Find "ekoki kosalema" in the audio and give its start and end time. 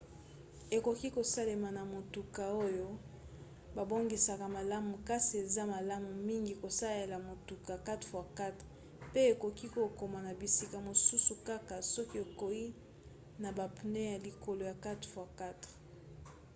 0.75-1.69